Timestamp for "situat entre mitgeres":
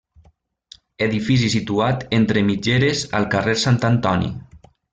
1.55-3.05